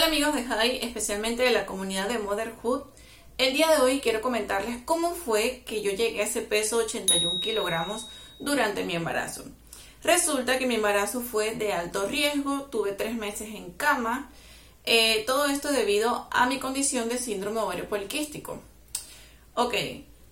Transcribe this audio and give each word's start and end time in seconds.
Hola 0.00 0.08
amigos 0.08 0.34
de 0.34 0.44
Jai, 0.44 0.78
especialmente 0.80 1.42
de 1.42 1.50
la 1.50 1.66
comunidad 1.66 2.08
de 2.08 2.18
Motherhood. 2.18 2.84
El 3.36 3.52
día 3.52 3.68
de 3.68 3.82
hoy 3.82 4.00
quiero 4.00 4.22
comentarles 4.22 4.78
cómo 4.86 5.14
fue 5.14 5.62
que 5.66 5.82
yo 5.82 5.90
llegué 5.90 6.22
a 6.22 6.24
ese 6.24 6.40
peso 6.40 6.78
de 6.78 6.86
81 6.86 7.38
kilogramos 7.38 8.08
durante 8.38 8.82
mi 8.84 8.94
embarazo. 8.94 9.44
Resulta 10.02 10.58
que 10.58 10.66
mi 10.66 10.76
embarazo 10.76 11.20
fue 11.20 11.54
de 11.54 11.74
alto 11.74 12.06
riesgo, 12.06 12.62
tuve 12.70 12.92
tres 12.92 13.14
meses 13.14 13.50
en 13.54 13.72
cama, 13.72 14.30
eh, 14.86 15.22
todo 15.26 15.44
esto 15.44 15.70
debido 15.70 16.28
a 16.30 16.46
mi 16.46 16.58
condición 16.58 17.10
de 17.10 17.18
síndrome 17.18 17.60
ovario 17.60 17.86
poliquístico. 17.86 18.58
Ok, 19.52 19.74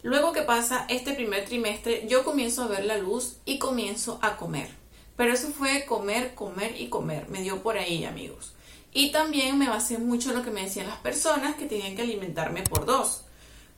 luego 0.00 0.32
que 0.32 0.44
pasa 0.44 0.86
este 0.88 1.12
primer 1.12 1.44
trimestre, 1.44 2.06
yo 2.08 2.24
comienzo 2.24 2.62
a 2.62 2.68
ver 2.68 2.86
la 2.86 2.96
luz 2.96 3.36
y 3.44 3.58
comienzo 3.58 4.18
a 4.22 4.38
comer. 4.38 4.70
Pero 5.18 5.34
eso 5.34 5.48
fue 5.48 5.84
comer, 5.84 6.34
comer 6.34 6.80
y 6.80 6.88
comer, 6.88 7.28
me 7.28 7.42
dio 7.42 7.62
por 7.62 7.76
ahí 7.76 8.06
amigos. 8.06 8.54
Y 8.92 9.10
también 9.12 9.58
me 9.58 9.68
basé 9.68 9.98
mucho 9.98 10.30
en 10.30 10.36
lo 10.36 10.42
que 10.42 10.50
me 10.50 10.62
decían 10.62 10.86
las 10.86 10.98
personas 10.98 11.56
que 11.56 11.66
tenían 11.66 11.94
que 11.94 12.02
alimentarme 12.02 12.62
por 12.62 12.86
dos. 12.86 13.24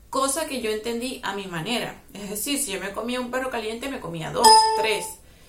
Cosa 0.08 0.46
que 0.46 0.60
yo 0.60 0.70
entendí 0.70 1.20
a 1.22 1.34
mi 1.34 1.46
manera. 1.46 2.02
Es 2.14 2.30
decir, 2.30 2.58
si 2.58 2.72
yo 2.72 2.80
me 2.80 2.92
comía 2.92 3.20
un 3.20 3.30
perro 3.30 3.50
caliente, 3.50 3.88
me 3.88 4.00
comía 4.00 4.32
dos, 4.32 4.48
tres. 4.76 5.04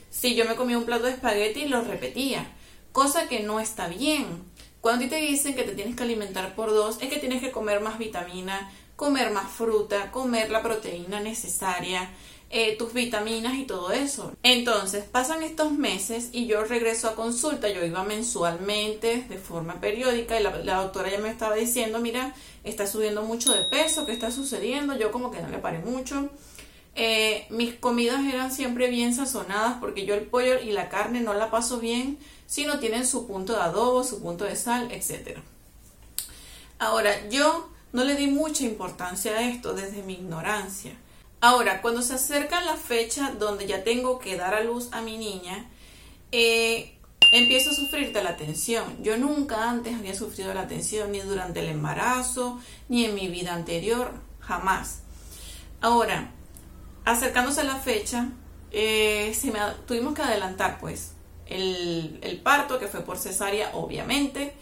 Si 0.09 0.35
yo 0.35 0.45
me 0.45 0.55
comía 0.55 0.77
un 0.77 0.85
plato 0.85 1.05
de 1.05 1.13
espagueti, 1.13 1.67
lo 1.67 1.81
repetía. 1.81 2.51
Cosa 2.91 3.27
que 3.27 3.39
no 3.39 3.59
está 3.59 3.87
bien. 3.87 4.43
Cuando 4.81 5.07
te 5.07 5.17
dicen 5.17 5.55
que 5.55 5.63
te 5.63 5.73
tienes 5.73 5.95
que 5.95 6.03
alimentar 6.03 6.55
por 6.55 6.71
dos, 6.71 6.97
es 7.01 7.09
que 7.09 7.19
tienes 7.19 7.41
que 7.41 7.51
comer 7.51 7.81
más 7.81 7.97
vitamina, 7.97 8.71
comer 8.95 9.31
más 9.31 9.51
fruta, 9.51 10.11
comer 10.11 10.51
la 10.51 10.61
proteína 10.61 11.19
necesaria, 11.19 12.09
eh, 12.53 12.75
tus 12.77 12.93
vitaminas 12.93 13.55
y 13.55 13.63
todo 13.63 13.93
eso. 13.93 14.33
Entonces, 14.43 15.05
pasan 15.05 15.41
estos 15.41 15.71
meses 15.71 16.29
y 16.33 16.47
yo 16.47 16.65
regreso 16.65 17.07
a 17.07 17.15
consulta. 17.15 17.69
Yo 17.69 17.85
iba 17.85 18.03
mensualmente, 18.03 19.25
de 19.29 19.37
forma 19.37 19.79
periódica, 19.79 20.37
y 20.37 20.43
la, 20.43 20.81
doctora 20.81 21.09
ya 21.09 21.19
me 21.19 21.29
estaba 21.29 21.55
diciendo, 21.55 21.99
mira, 21.99 22.35
está 22.65 22.87
subiendo 22.87 23.21
mucho 23.23 23.53
de 23.53 23.63
peso, 23.63 24.05
¿qué 24.05 24.11
está 24.11 24.31
sucediendo? 24.31 24.97
Yo 24.97 25.11
como 25.11 25.31
que 25.31 25.41
no 25.41 25.47
le 25.47 25.59
paré 25.59 25.79
mucho. 25.79 26.29
Eh, 26.95 27.47
mis 27.49 27.75
comidas 27.75 28.21
eran 28.25 28.51
siempre 28.51 28.89
bien 28.89 29.15
sazonadas 29.15 29.77
porque 29.79 30.05
yo 30.05 30.13
el 30.13 30.25
pollo 30.25 30.59
y 30.59 30.71
la 30.71 30.89
carne 30.89 31.21
no 31.21 31.33
la 31.33 31.49
paso 31.49 31.79
bien 31.79 32.17
si 32.47 32.65
no 32.65 32.79
tienen 32.79 33.07
su 33.07 33.27
punto 33.27 33.53
de 33.53 33.61
adobo, 33.61 34.03
su 34.03 34.21
punto 34.21 34.43
de 34.43 34.57
sal, 34.57 34.91
etc. 34.91 35.39
Ahora, 36.79 37.29
yo 37.29 37.69
no 37.93 38.03
le 38.03 38.15
di 38.15 38.27
mucha 38.27 38.65
importancia 38.65 39.37
a 39.37 39.49
esto 39.49 39.73
desde 39.73 40.03
mi 40.03 40.15
ignorancia. 40.15 40.97
Ahora, 41.41 41.81
cuando 41.81 42.03
se 42.03 42.13
acerca 42.13 42.61
la 42.61 42.77
fecha 42.77 43.31
donde 43.37 43.65
ya 43.65 43.83
tengo 43.83 44.19
que 44.19 44.37
dar 44.37 44.53
a 44.53 44.61
luz 44.61 44.89
a 44.91 45.01
mi 45.01 45.17
niña, 45.17 45.65
eh, 46.31 46.95
empiezo 47.31 47.71
a 47.71 47.73
sufrir 47.73 48.13
de 48.13 48.23
la 48.23 48.37
tensión. 48.37 49.03
Yo 49.03 49.17
nunca 49.17 49.69
antes 49.69 49.95
había 49.95 50.13
sufrido 50.13 50.53
la 50.53 50.67
tensión, 50.67 51.11
ni 51.11 51.19
durante 51.19 51.61
el 51.61 51.67
embarazo, 51.67 52.59
ni 52.89 53.05
en 53.05 53.15
mi 53.15 53.27
vida 53.27 53.53
anterior, 53.53 54.13
jamás. 54.39 54.99
Ahora, 55.81 56.31
acercándose 57.05 57.61
a 57.61 57.63
la 57.65 57.77
fecha, 57.77 58.29
eh, 58.71 59.35
tuvimos 59.87 60.13
que 60.13 60.21
adelantar 60.21 60.79
pues 60.79 61.13
el, 61.47 62.39
parto, 62.43 62.79
que 62.79 62.87
fue 62.87 63.01
por 63.01 63.17
cesárea, 63.17 63.71
obviamente. 63.73 64.53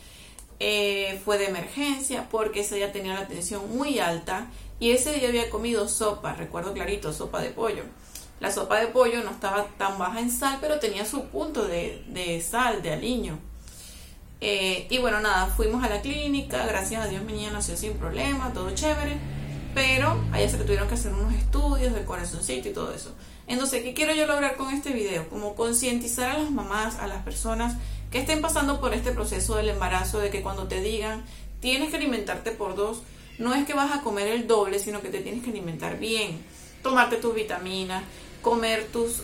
Eh, 0.61 1.21
fue 1.23 1.38
de 1.38 1.45
emergencia 1.45 2.27
porque 2.29 2.61
ese 2.61 2.75
día 2.75 2.91
tenía 2.91 3.13
la 3.13 3.27
tensión 3.27 3.73
muy 3.73 3.99
alta 3.99 4.47
y 4.79 4.91
ese 4.91 5.13
día 5.13 5.29
había 5.29 5.49
comido 5.49 5.88
sopa, 5.88 6.33
recuerdo 6.33 6.73
clarito, 6.73 7.13
sopa 7.13 7.41
de 7.41 7.49
pollo. 7.49 7.83
La 8.39 8.52
sopa 8.52 8.80
de 8.80 8.87
pollo 8.87 9.23
no 9.23 9.31
estaba 9.31 9.65
tan 9.77 9.97
baja 9.97 10.19
en 10.19 10.31
sal, 10.31 10.57
pero 10.61 10.80
tenía 10.80 11.05
su 11.05 11.25
punto 11.25 11.67
de, 11.67 12.45
sal, 12.45 12.81
de 12.81 12.93
aliño. 12.93 13.37
Eh, 14.41 14.87
y 14.89 14.97
bueno, 14.99 15.19
nada, 15.19 15.47
fuimos 15.47 15.83
a 15.83 15.89
la 15.89 16.02
clínica, 16.02 16.65
gracias 16.65 17.03
a 17.03 17.07
Dios 17.07 17.23
mi 17.23 17.33
niña 17.33 17.52
nació 17.52 17.75
sin 17.75 17.93
problema, 17.93 18.53
todo 18.53 18.71
chévere, 18.71 19.17
pero 19.73 20.19
allá 20.31 20.49
se 20.49 20.57
le 20.57 20.63
tuvieron 20.63 20.87
que 20.87 20.95
hacer 20.95 21.13
unos 21.13 21.33
estudios 21.33 21.93
de 21.93 22.03
corazoncito 22.03 22.69
y 22.69 22.73
todo 22.73 22.93
eso. 22.93 23.13
Entonces, 23.47 23.83
¿qué 23.83 23.93
quiero 23.93 24.13
yo 24.13 24.27
lograr 24.27 24.55
con 24.55 24.73
este 24.73 24.91
video? 24.91 25.27
Como 25.30 25.55
concientizar 25.55 26.31
a 26.31 26.37
las 26.37 26.52
mamás, 26.52 26.97
a 26.99 27.07
las 27.07 27.23
personas 27.23 27.75
que 28.11 28.19
estén 28.19 28.41
pasando 28.41 28.80
por 28.80 28.93
este 28.93 29.11
proceso 29.11 29.55
del 29.55 29.69
embarazo, 29.69 30.19
de 30.19 30.30
que 30.30 30.41
cuando 30.41 30.67
te 30.67 30.81
digan, 30.81 31.23
tienes 31.59 31.89
que 31.89 31.97
alimentarte 31.97 32.52
por 32.52 32.75
dos, 32.75 33.02
no 33.37 33.53
es 33.53 33.65
que 33.65 33.73
vas 33.73 33.91
a 33.91 34.02
comer 34.02 34.27
el 34.27 34.47
doble, 34.47 34.80
sino 34.80 35.02
que 35.02 35.09
te 35.09 35.19
tienes 35.19 35.43
que 35.43 35.49
alimentar 35.49 35.97
bien, 35.97 36.43
tomarte 36.83 37.17
tus 37.17 37.33
vitaminas, 37.33 38.03
comer 38.41 38.86
tus 38.91 39.23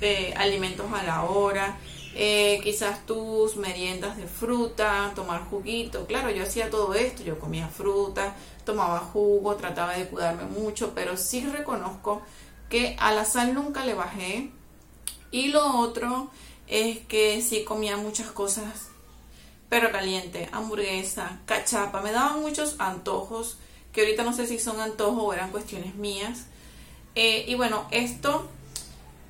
eh, 0.00 0.34
alimentos 0.36 0.86
a 0.92 1.02
la 1.02 1.22
hora, 1.24 1.76
eh, 2.14 2.60
quizás 2.62 3.06
tus 3.06 3.56
meriendas 3.56 4.16
de 4.16 4.26
fruta, 4.26 5.12
tomar 5.14 5.44
juguito. 5.48 6.06
Claro, 6.06 6.30
yo 6.30 6.42
hacía 6.42 6.70
todo 6.70 6.94
esto, 6.94 7.22
yo 7.22 7.38
comía 7.38 7.68
fruta, 7.68 8.34
tomaba 8.64 8.98
jugo, 9.00 9.56
trataba 9.56 9.96
de 9.96 10.06
cuidarme 10.08 10.44
mucho, 10.44 10.92
pero 10.94 11.16
sí 11.16 11.44
reconozco 11.44 12.22
que 12.68 12.96
a 12.98 13.12
la 13.12 13.24
sal 13.24 13.54
nunca 13.54 13.84
le 13.84 13.94
bajé. 13.94 14.50
Y 15.30 15.48
lo 15.48 15.78
otro 15.78 16.30
es 16.66 16.98
que 17.00 17.40
sí 17.42 17.64
comía 17.64 17.96
muchas 17.96 18.30
cosas 18.30 18.92
perro 19.72 19.90
caliente, 19.90 20.50
hamburguesa, 20.52 21.38
cachapa. 21.46 22.02
Me 22.02 22.12
daban 22.12 22.42
muchos 22.42 22.76
antojos, 22.78 23.56
que 23.90 24.02
ahorita 24.02 24.22
no 24.22 24.34
sé 24.34 24.46
si 24.46 24.58
son 24.58 24.78
antojos 24.80 25.22
o 25.24 25.32
eran 25.32 25.50
cuestiones 25.50 25.94
mías. 25.94 26.44
Eh, 27.14 27.46
y 27.48 27.54
bueno, 27.54 27.86
esto 27.90 28.50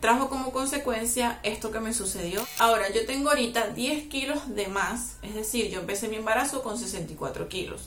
trajo 0.02 0.28
como 0.28 0.50
consecuencia 0.50 1.38
esto 1.44 1.70
que 1.70 1.78
me 1.78 1.94
sucedió. 1.94 2.44
Ahora, 2.58 2.92
yo 2.92 3.06
tengo 3.06 3.30
ahorita 3.30 3.68
10 3.68 4.08
kilos 4.08 4.52
de 4.52 4.66
más, 4.66 5.14
es 5.22 5.36
decir, 5.36 5.70
yo 5.70 5.78
empecé 5.78 6.08
mi 6.08 6.16
embarazo 6.16 6.64
con 6.64 6.76
64 6.76 7.48
kilos, 7.48 7.82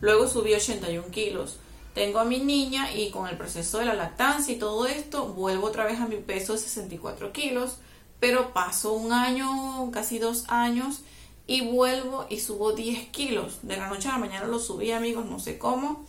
luego 0.00 0.28
subí 0.28 0.54
81 0.54 1.08
kilos. 1.10 1.58
Tengo 1.94 2.20
a 2.20 2.24
mi 2.24 2.38
niña 2.38 2.94
y 2.94 3.10
con 3.10 3.26
el 3.26 3.36
proceso 3.36 3.78
de 3.78 3.86
la 3.86 3.94
lactancia 3.94 4.54
y 4.54 4.58
todo 4.58 4.86
esto, 4.86 5.26
vuelvo 5.26 5.66
otra 5.66 5.84
vez 5.84 5.98
a 5.98 6.06
mi 6.06 6.18
peso 6.18 6.52
de 6.52 6.60
64 6.60 7.32
kilos, 7.32 7.78
pero 8.20 8.52
paso 8.52 8.92
un 8.92 9.12
año, 9.12 9.90
casi 9.90 10.20
dos 10.20 10.44
años, 10.46 11.00
y 11.48 11.62
vuelvo 11.62 12.26
y 12.30 12.38
subo 12.38 12.70
10 12.70 13.08
kilos. 13.08 13.58
De 13.62 13.76
la 13.76 13.88
noche 13.88 14.08
a 14.08 14.12
la 14.12 14.18
mañana 14.18 14.46
lo 14.46 14.60
subí, 14.60 14.92
amigos, 14.92 15.26
no 15.26 15.40
sé 15.40 15.58
cómo. 15.58 16.06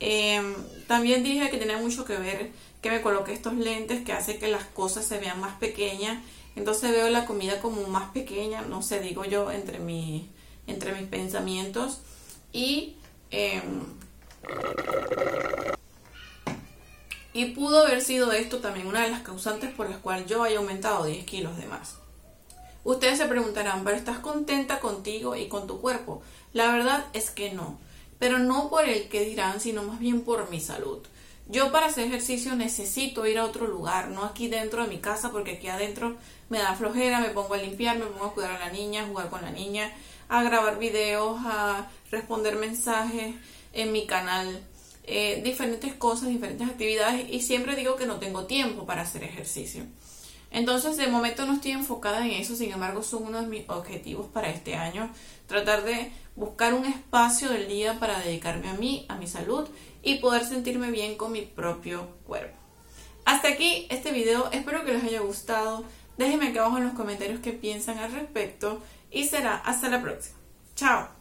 Em, 0.00 0.54
también 0.86 1.24
dije 1.24 1.48
que 1.48 1.56
tenía 1.56 1.78
mucho 1.78 2.04
que 2.04 2.16
ver 2.16 2.52
que 2.86 2.92
me 2.92 3.02
coloqué 3.02 3.32
estos 3.32 3.54
lentes 3.54 4.04
que 4.04 4.12
hace 4.12 4.38
que 4.38 4.46
las 4.46 4.62
cosas 4.62 5.04
se 5.04 5.18
vean 5.18 5.40
más 5.40 5.56
pequeñas. 5.56 6.22
Entonces 6.54 6.92
veo 6.92 7.10
la 7.10 7.26
comida 7.26 7.60
como 7.60 7.82
más 7.88 8.12
pequeña, 8.12 8.62
no 8.62 8.80
sé, 8.80 9.00
digo 9.00 9.24
yo, 9.24 9.50
entre, 9.50 9.80
mi, 9.80 10.30
entre 10.68 10.92
mis 10.92 11.08
pensamientos. 11.08 11.98
Y, 12.52 12.96
em, 13.32 13.82
y 17.32 17.46
pudo 17.46 17.84
haber 17.84 18.02
sido 18.02 18.30
esto 18.30 18.58
también 18.60 18.86
una 18.86 19.02
de 19.02 19.10
las 19.10 19.22
causantes 19.22 19.74
por 19.74 19.90
las 19.90 19.98
cuales 19.98 20.26
yo 20.26 20.44
haya 20.44 20.58
aumentado 20.58 21.06
10 21.06 21.24
kilos 21.26 21.56
de 21.58 21.66
más. 21.66 21.96
Ustedes 22.84 23.18
se 23.18 23.26
preguntarán, 23.26 23.82
pero 23.82 23.96
¿estás 23.96 24.20
contenta 24.20 24.78
contigo 24.78 25.34
y 25.34 25.48
con 25.48 25.66
tu 25.66 25.80
cuerpo? 25.80 26.22
La 26.52 26.70
verdad 26.70 27.04
es 27.14 27.30
que 27.32 27.52
no, 27.52 27.80
pero 28.20 28.38
no 28.38 28.70
por 28.70 28.84
el 28.84 29.08
que 29.08 29.24
dirán, 29.24 29.60
sino 29.60 29.82
más 29.82 29.98
bien 29.98 30.20
por 30.20 30.48
mi 30.50 30.60
salud. 30.60 31.00
Yo 31.48 31.70
para 31.70 31.86
hacer 31.86 32.06
ejercicio 32.06 32.56
necesito 32.56 33.24
ir 33.24 33.38
a 33.38 33.44
otro 33.44 33.68
lugar, 33.68 34.08
no 34.08 34.24
aquí 34.24 34.48
dentro 34.48 34.82
de 34.82 34.88
mi 34.88 34.98
casa, 34.98 35.30
porque 35.30 35.52
aquí 35.52 35.68
adentro 35.68 36.16
me 36.48 36.58
da 36.58 36.74
flojera, 36.74 37.20
me 37.20 37.28
pongo 37.28 37.54
a 37.54 37.58
limpiar, 37.58 37.98
me 37.98 38.06
pongo 38.06 38.26
a 38.26 38.34
cuidar 38.34 38.56
a 38.56 38.66
la 38.66 38.70
niña, 38.72 39.04
a 39.04 39.06
jugar 39.06 39.30
con 39.30 39.42
la 39.42 39.52
niña, 39.52 39.92
a 40.28 40.42
grabar 40.42 40.78
videos, 40.80 41.38
a 41.44 41.88
responder 42.10 42.56
mensajes 42.56 43.36
en 43.72 43.92
mi 43.92 44.06
canal, 44.06 44.60
eh, 45.04 45.40
diferentes 45.44 45.94
cosas, 45.94 46.30
diferentes 46.30 46.68
actividades 46.68 47.30
y 47.30 47.40
siempre 47.40 47.76
digo 47.76 47.94
que 47.94 48.06
no 48.06 48.18
tengo 48.18 48.46
tiempo 48.46 48.84
para 48.84 49.02
hacer 49.02 49.22
ejercicio. 49.22 49.84
Entonces, 50.50 50.96
de 50.96 51.08
momento 51.08 51.44
no 51.46 51.54
estoy 51.54 51.72
enfocada 51.72 52.24
en 52.24 52.32
eso, 52.32 52.56
sin 52.56 52.72
embargo, 52.72 53.02
son 53.02 53.24
uno 53.24 53.40
de 53.40 53.48
mis 53.48 53.68
objetivos 53.68 54.26
para 54.26 54.48
este 54.50 54.74
año, 54.74 55.10
tratar 55.46 55.84
de 55.84 56.12
buscar 56.34 56.74
un 56.74 56.84
espacio 56.84 57.50
del 57.50 57.68
día 57.68 57.98
para 57.98 58.20
dedicarme 58.20 58.68
a 58.68 58.74
mí, 58.74 59.06
a 59.08 59.16
mi 59.16 59.26
salud 59.26 59.68
y 60.02 60.16
poder 60.18 60.44
sentirme 60.44 60.90
bien 60.90 61.16
con 61.16 61.32
mi 61.32 61.42
propio 61.42 62.08
cuerpo. 62.26 62.56
Hasta 63.24 63.48
aquí 63.48 63.86
este 63.90 64.12
video, 64.12 64.50
espero 64.52 64.84
que 64.84 64.92
les 64.92 65.02
haya 65.02 65.20
gustado. 65.20 65.84
Déjenme 66.16 66.48
aquí 66.48 66.58
abajo 66.58 66.78
en 66.78 66.84
los 66.84 66.94
comentarios 66.94 67.40
qué 67.40 67.52
piensan 67.52 67.98
al 67.98 68.12
respecto 68.12 68.80
y 69.10 69.24
será 69.24 69.56
hasta 69.56 69.88
la 69.88 70.00
próxima. 70.00 70.38
Chao. 70.76 71.15